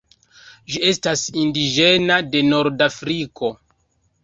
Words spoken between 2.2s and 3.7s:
de norda Afriko.